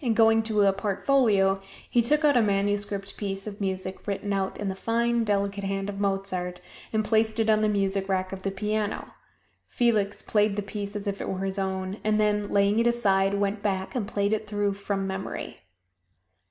[0.00, 1.60] And going to a portfolio
[1.90, 5.90] he took out a manuscript piece of music written out in the fine, delicate hand
[5.90, 9.12] of Mozart, and placed it on the music rack of the piano.
[9.68, 13.34] Felix played the piece as if it were his own; and then laying it aside,
[13.34, 15.60] went back and played it through from memory.